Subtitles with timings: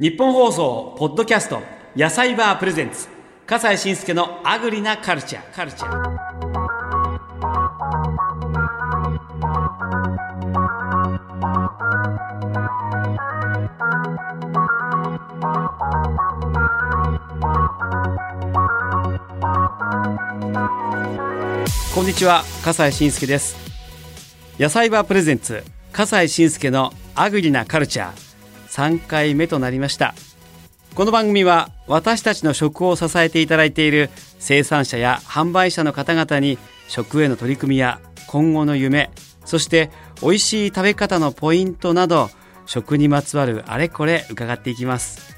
[0.00, 1.60] 日本放送ポッドキャスト
[1.96, 3.08] 野菜バープレゼンツ。
[3.44, 6.18] 笠西慎介のアグリなカルチャーカルチャー
[21.92, 23.56] こんにちは笠西慎介です。
[24.60, 28.27] 野菜バープレゼンツ笠西慎介のアグリなカルチャー
[28.70, 30.14] 3回目となりました。
[30.94, 36.58] この番組は私たちの食を支えていただいている生産者や販売者の方々に
[36.88, 39.10] 食への取り組みや今後の夢
[39.44, 39.90] そして
[40.22, 42.30] 美味しい食べ方のポイントなど
[42.66, 45.36] 食にまつわるあれこれ伺っていきます。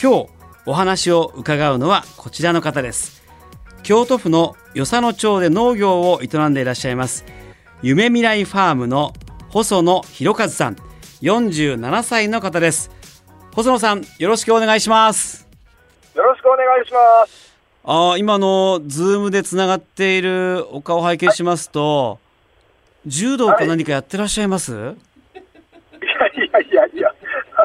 [0.00, 0.28] 今日
[0.66, 3.24] お話を伺うのはこちらの方です。
[3.82, 7.24] 京都府の与謝野町で農業を営んでいらっしゃいます
[7.82, 9.12] 夢未来ファームの
[9.50, 10.76] 細野博和さん。
[11.24, 12.90] 47歳の方です。
[13.54, 15.48] 細野さんよろしくお願いします。
[16.14, 17.54] よろしくお願いします。
[17.82, 22.18] あー今のズームでつながっているお顔を拝見しますと、
[23.06, 24.90] 柔道か何かやってらっしゃいます、いやい
[26.52, 27.14] やいやいや、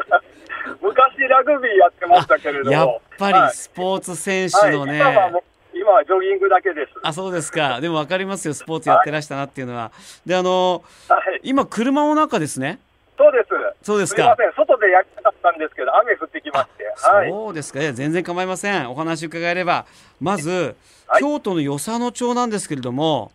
[0.80, 2.70] 昔ラグビーやってましたけれども。
[2.72, 3.48] やっぱはい。
[3.50, 5.32] りスポーツ選手のね、はい。
[5.74, 6.92] 今はジョギングだけです。
[7.02, 7.78] あそうですか。
[7.82, 8.54] でも分かりますよ。
[8.54, 9.92] スポーツやってらしたなっていうのは、
[10.24, 11.40] であのはい。
[11.42, 12.78] 今車の中ですね
[13.20, 13.48] そうです。
[13.84, 14.52] そうですかすみません。
[14.56, 16.88] 外でやりたかったんですけど、雨降ってきまして。
[17.06, 17.30] はい。
[17.30, 19.84] そうですかいや全然構いませんお話伺えれば
[20.20, 20.74] まず、
[21.06, 23.32] はい京都の与謝野町なんですけれども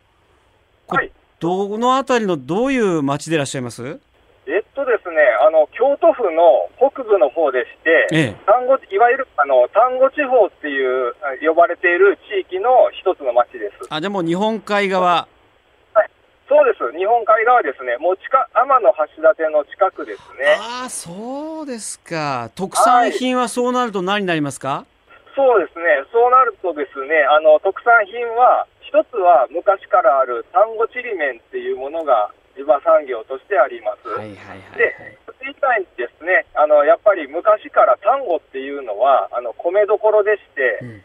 [0.87, 1.11] こはい。
[1.41, 3.99] どの辺りのどういう町でいらっしゃいます？
[4.47, 13.87] えっとですね、あの、京都府の北部の方でして、ええ丹後、いわゆる、あの、丹後地方っていう、あ呼ばれている地域の一つの町です。
[13.89, 15.27] あでも日本海側
[16.55, 16.97] そうです。
[16.97, 17.97] 日本海側ですね。
[17.99, 20.55] もう近、天の橋立の近くですね。
[20.55, 24.85] ああそうですか特産品はそうなると何になりますか、
[25.35, 25.83] そうですね、
[26.13, 34.07] そうなるとですね、あの特産品は、一つは昔からある丹後ちりめんっていうものが地場産業としてあります。
[34.07, 41.03] はいはいはいはいで、それ以外にですね、あのやっぱり昔から丹後っていうのは、あの米どころでして、うん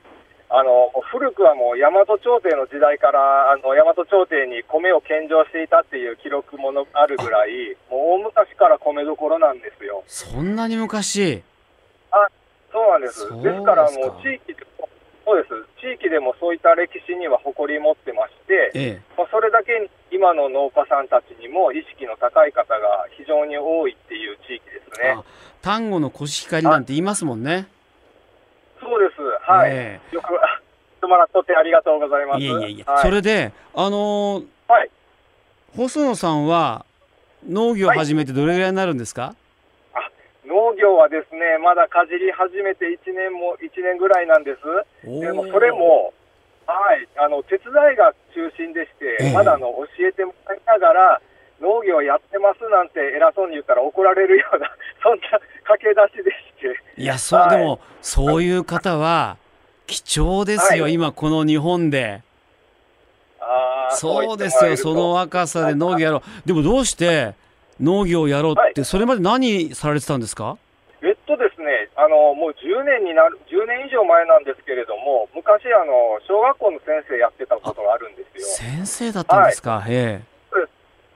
[0.50, 10.02] あの古くはもう大和朝廷の時代から、あの大和朝廷に米を献上していたっていう記録ものあるぐらい、もう大昔から米どころなんですよ。
[10.06, 11.42] そんなに昔？
[12.72, 13.26] そうなんです。
[13.42, 14.88] ですからもう地域でも、
[15.24, 15.54] そうです。
[15.80, 25.24] 地域でもそういった歴史には誇り持ってまして、ええまあ、それだけに今の農家さんたちにも意識の高い方が非常に多いっていう地域ですねあ。
[25.62, 27.66] 丹後のコシヒカリなんて言いますもんね。
[29.50, 29.70] はい。
[29.72, 32.40] えよく、してもらっとってありがとうございます。
[32.40, 34.90] いえいえいえ、はい、それであのーはい。
[35.76, 36.84] 細野さんは
[37.48, 39.34] 農業を始めてどれぐらいになるんですか、
[40.44, 44.60] 農業はですね、まだかじり始めて1年も、1年ぐらいなんです。
[45.06, 46.12] おでもそれも、
[46.66, 49.32] はい、あの手伝いが中心でして、ええ。
[49.32, 51.20] まだあの教えてもらいながら、
[51.60, 54.70] 農業やってますなんて偉そうに言ったら怒られるような、
[55.02, 57.50] そんな駆け出しでして、いやそう、はい。
[57.58, 59.38] でもそういう方は
[59.90, 60.94] 貴重ですよ、はい。
[60.94, 62.22] 今この日本で。
[63.92, 66.22] そうですよその若さで農業やろう。
[66.46, 67.34] でもどうして
[67.80, 68.84] 農業をやろうって、はい。
[68.84, 70.58] それまで何されてたんですか？
[71.02, 78.68] えっとですね、あのもう10年になる、10年以上前なんですけれども、昔、あの小学校の先生やってたことがあるんですよ。
[78.68, 80.22] 先生だったんですか、え。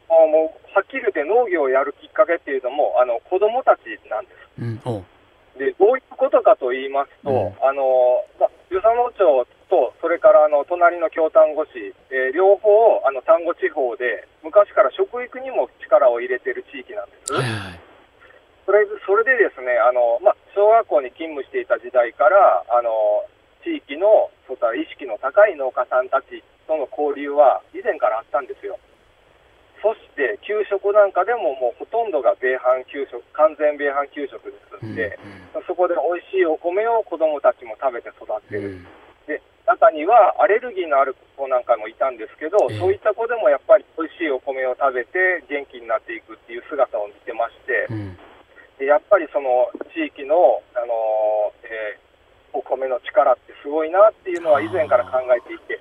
[0.09, 4.35] あのもうはっきり言って農業をやるきっかけっていうのも、あの子供たちなんです。
[4.59, 4.81] えうん。
[4.85, 5.05] お
[5.59, 7.55] で、どういうことかと言いますと、うん。
[7.63, 17.33] あの、ま、与謝野町と、それからあの、隣の京丹後市、えー両方、あの、丹後地方で、昔から食育にも力を入れてる地域なんです。
[17.33, 17.81] はいはい
[18.65, 22.89] それそれでですね、あの、ま、小学校に勤務していた時代から、あの、
[23.61, 28.81] 地域の、そういった意識の高い農家さんたちとの交流は以前からあったんですよ。
[29.85, 35.19] そして、給食なんかでももうほとんどが米飯給食、完全米飯給食ですんで、
[35.67, 38.79] そこで美味しいお米を子供たちも食べて育ってる。
[39.27, 42.79] で、中にはアレルギーのある子なんかもいたんですけど、ええ。
[42.79, 48.17] そういった子でもやっぱり美味しいお米を食べて元気になっていくっていう姿を見てまして、うん。
[48.79, 52.05] でやっぱりその地域の、あのーえー
[52.57, 55.75] お米の力ってすごいなっていうのは以前から考えていて、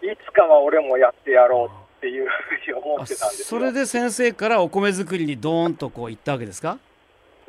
[0.00, 3.46] いつかは俺もやってやろうっていうふうに思あってたんですよ。
[3.46, 6.78] それで先生からお米作りにドーンとこう行ったわけですか？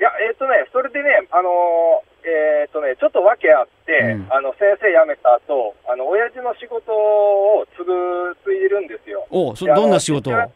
[0.02, 9.26] いや、えっ、とね、それでね、あのーえっ、とね、ちょっと訳あって、うんあの、先生辞めた後、あの、親父の仕事を継ぐ、継いでるんですよ。
[9.30, 10.50] おそどんな仕事あ、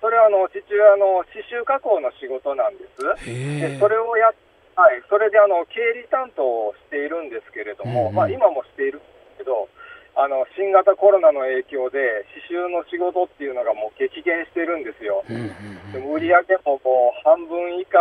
[0.00, 3.26] それはあの、父親の刺繍加工の仕事なんです。
[3.26, 4.34] でそれをやっ
[4.76, 9.72] はい、それであの経理担当をしているんですけれども、うんうんまあ、今もしているんですけど、
[10.16, 15.22] あの新型コロナの影響で、刺繍の仕事っていうのがもう激減してるんですよ。
[15.28, 17.96] うんうんうんでも売り上げももう半分以下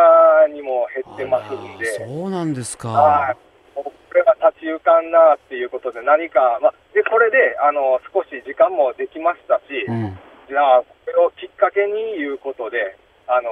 [0.50, 3.36] にも減ってますんで、そうなんですか。
[3.76, 10.18] これは立ち行かんなっていうことで、何か、まあ、でこれであの少し時間もできましたし、うん。
[10.48, 12.98] じゃあ、これをきっかけにいうことで、
[13.28, 13.52] あの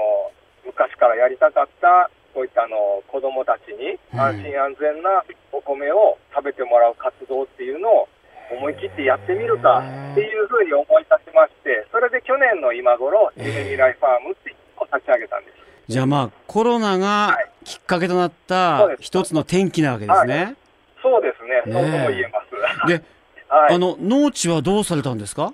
[0.65, 4.19] 昔からやりたかった、こういったあの子どもたちにうん。
[4.19, 5.21] 安心安全な
[5.51, 8.09] お米を食べてもらう活動っていうのを
[8.51, 9.79] 思い切ってやってみるか
[10.11, 15.57] っていうふうに思い立ちまして、それで去年の今頃、ええ夢未来ファームっていうのを立ち上げたんです。
[15.87, 20.55] じゃあまあコロナがはいきっかけとなっそた一つの転機なわけですね。
[21.01, 22.87] そうですね、そうとも言えます。
[22.87, 22.93] で、
[23.49, 25.53] はいあの農地はどうされたんですか？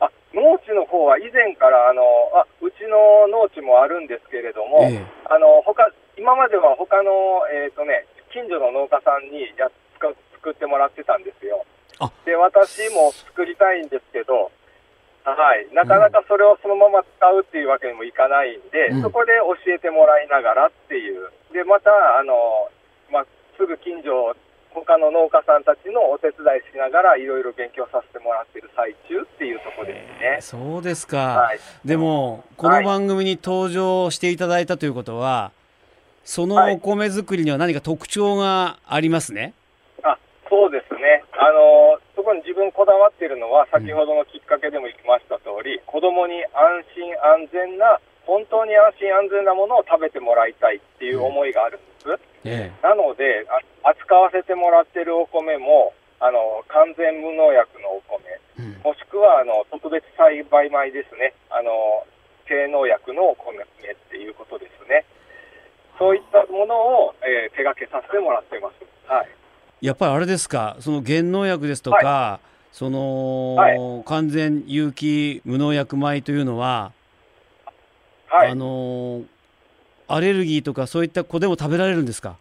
[0.00, 2.02] あ農地の方は以前からあの
[2.34, 5.86] あうちの農地もあるんですけれども、ええあの他
[6.16, 7.10] 今までは他の
[7.52, 11.79] えっ、とね近所の農家さんにやつか作ってもらってたんですよあ。
[12.24, 14.50] で私も作りたいんですけど、
[15.24, 15.68] はい。
[15.74, 19.02] なかなかそれをそのまま使うっていうわけにもいかないんで、うん。
[19.02, 19.32] そこで
[19.64, 21.30] 教えてもらいながらっていう。
[21.52, 22.70] でまたあの
[23.12, 23.26] まあ
[23.58, 24.34] すぐ近所
[24.72, 30.38] 他の農家さんたちのお手伝いしながらいろいろ勉強させてもらってる最中っていうところですね。
[30.40, 31.18] そうですか。
[31.18, 31.60] はい。
[31.84, 35.52] でもこの番組に登場していただいたということは、
[36.24, 39.54] そのはいお米作りには何か特徴がありますね。
[40.04, 40.16] あ
[40.48, 40.89] そうです。
[40.89, 40.89] ね、
[41.40, 47.96] あのそこに自分こだわっているのは、先ほどのきっかけでも言いました通り、子供に安心安全な、
[48.28, 52.20] 本当に安心安全なものを食べてもらいたいっていう思いがあるんです。
[52.44, 62.04] えなので、あ扱わせてもらってるお米も、あの完全無農薬のお米、えうんもしくはあの特別栽培米ですね、あの
[62.44, 65.06] 低農薬のお米っていうことですね。
[65.98, 66.76] そういったもの
[67.08, 68.84] を、えー手掛けさせてもらってます。
[69.08, 69.28] はい。
[69.80, 72.40] やっぱりあれですか、その減農薬ですとか、
[72.72, 76.92] その、は完全有機無農薬米というのは、
[78.28, 78.50] はい。
[78.50, 78.54] あ。
[78.54, 79.22] の
[80.06, 82.36] アレルギーとかそういった子でも食べられるんですか？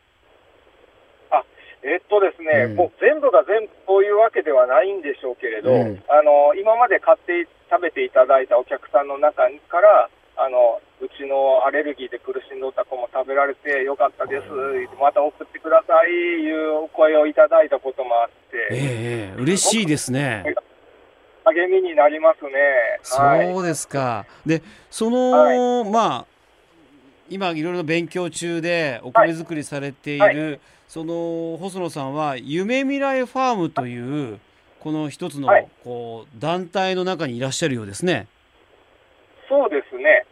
[1.82, 2.76] えっとですね、うん。
[2.76, 6.04] もう全部が全部そういうわけではないんでしょうけれど、うん。
[6.10, 10.10] あの今まで買って食べていただいたお客さんの中から、
[10.40, 14.48] あのうちのアレルギーで苦しんどった子も食べられてよかったです、
[15.00, 20.44] また送ってくださいいうお声をいただいたこともあって、ええええ嬉しいですね。
[21.46, 22.52] 励みになりますね。
[23.22, 24.26] はい、そうですか。
[24.46, 26.26] で、その、まあ、
[27.30, 30.60] 今いろいろ勉強中でお米作りされている、はい
[30.90, 34.40] その細野さんは夢未来ファームという
[34.80, 38.28] この一つのはいこう団体の中にいらっしゃるようですね。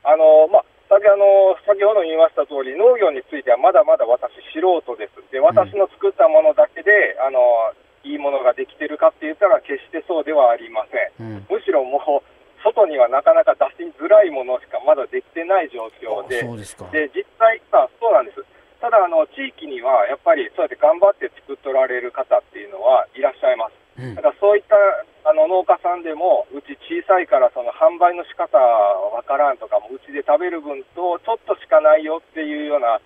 [0.08, 5.20] あのまあ、先あの先ほど言いました通り、農業についてはまだまだ私、素人です。
[5.36, 7.44] で、私の作ったものだけで、あの
[8.08, 11.28] いいものができてるかって言ったら、決してそうではありません。
[11.28, 12.24] うん、むしろもう、
[12.64, 16.88] 外にはなかなか出しづらいものしかまだできてない状況で、そうですか。
[16.88, 18.40] で実際、まあ、そうなんです。
[18.80, 23.87] ただあの、地域にはやっぱりそうやって頑張って作っとられる方っていうのはいらっしゃいます。
[23.98, 24.76] うんだからそういった
[25.28, 33.02] あの農家さんでも、うち小さいからその販売の仕方わからんとかも、うちで食べる分とちょっとしかないよっていうような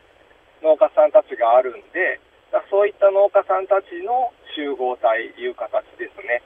[0.62, 2.22] 農家さんたちがあるんで、
[2.70, 6.44] そういった農家さんたちの集合体いう形ですね。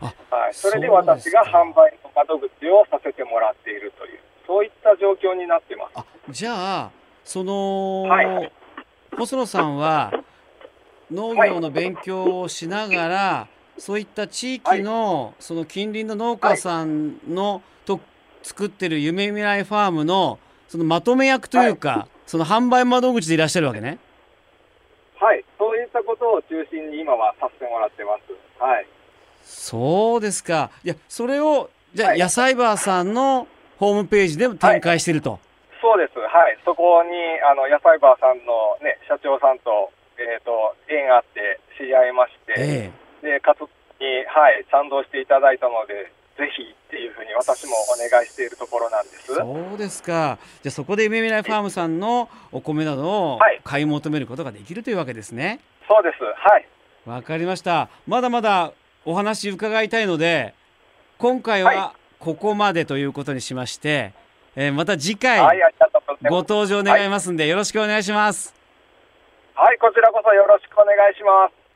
[0.00, 5.92] あはい、それで私が販売の窓口をさせてもらっているという、そういった状況になってます。
[5.96, 6.90] あじゃあ
[7.24, 8.52] その、はい
[9.18, 10.12] 細野さんは
[11.10, 18.00] 農業の勉強をしながら、そういった地域の、その近隣の農家さんの、と
[18.42, 23.98] 作ってる夢未来ファームのそのまとめ役というか、その販売窓口でいらっしゃるわけね。
[25.18, 28.62] はい、そういったことを中心に今はさせてもらってます。
[28.62, 28.86] はい。
[29.42, 30.70] そうですか。
[30.84, 35.40] いやそれをじゃあ、はい野菜バーさんのホームページでも展開してると。
[35.80, 36.18] そうです。
[36.18, 36.58] はい。
[36.64, 37.10] そこに、
[37.48, 42.90] あの、野菜バーさんのね、社長さんと、えっ、と、縁あって知り合いまして、え
[43.22, 43.66] で、活動
[44.00, 49.34] に、はい、賛同していただいたので、ぜひっていうふうに私もお願いしているところなんです。
[49.34, 50.38] そうですか。
[50.62, 55.60] じゃあそこで夢未来ファームさんのお米などをはい買い求めることができるというわけですね。
[55.88, 56.22] そうです。
[56.22, 56.66] はい。
[57.06, 57.88] わかりました。
[58.06, 58.72] まだまだ
[59.04, 60.54] お話伺いたいので、
[61.18, 64.12] 今回ははここまでということにしまして、
[64.54, 65.40] えーまた次回
[66.28, 66.38] ご。
[66.38, 68.54] 登場願いますんで、よろしくお願いします。
[69.54, 71.67] はい、こちらこそよろしくお願いします。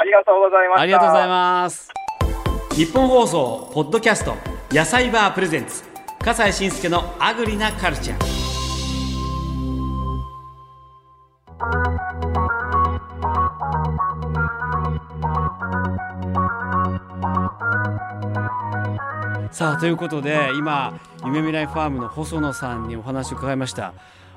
[0.00, 0.82] ありがとうございました。
[0.82, 1.90] ありがとうございます。
[2.76, 4.36] 日本放送ポッドキャスト
[4.70, 5.82] 野菜バープレゼンツ
[6.20, 8.38] 笠西慎介のアグリなカルチャー。
[19.50, 23.92] さあということで今夢未来ファームの細野さんにお話を伺いました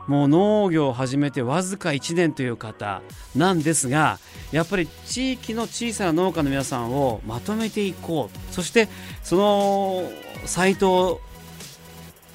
[0.08, 3.02] もう農業を始めてわずか1年という方
[3.36, 4.20] なんですが
[4.52, 8.54] やっぱり地域の小さな農家の皆さんをまとめていこう。
[8.54, 8.90] そして
[9.24, 10.12] その
[10.46, 11.22] サイト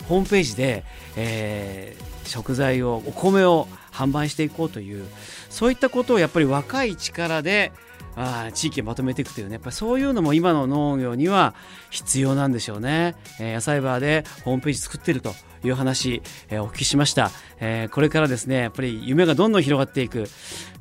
[0.09, 0.85] ホームページで、
[1.17, 5.05] えー、食材をお米を販売していこうという
[5.51, 7.73] そういったことをやっぱり若い力で
[8.15, 11.55] あ地域をまとめていくというねやっぱそういうのも今の農業には
[11.91, 15.35] 必要なんでしょうね、えー、野菜バーでホームページ作ってると。
[15.65, 20.27] いう話、えー、お聞きしました、えー、これからですねやっぱり夢がどんどん広がっていく、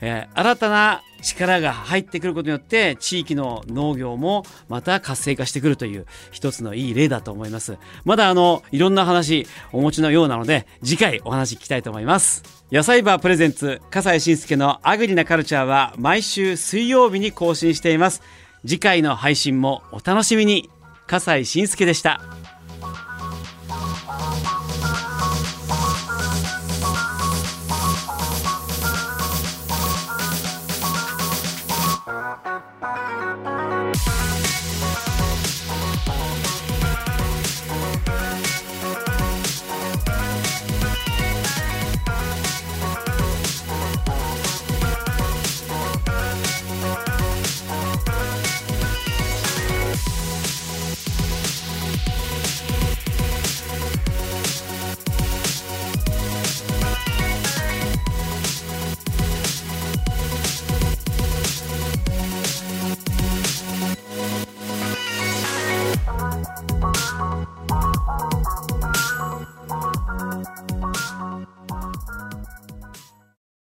[0.02, 7.78] えー、新たな力が入ってくることによって地域の農業もまた活性化してくるという一つのいい例だと思います。
[8.04, 12.44] まだあのいろんな話お持ちのようなので次回お話聞きたいと思います。
[12.72, 18.22] 野菜バープレゼンツ笠西慎介のアグリなカルチャーは毎週水曜日に更新しています。
[18.62, 20.70] 次回の配信もお楽しみに。
[21.08, 22.22] 笠西慎介でした。